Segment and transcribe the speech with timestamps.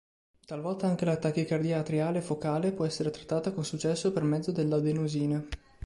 [0.47, 5.45] Talvolta anche la tachicardia atriale focale può essere trattata con successo per mezzo dell'adenosina.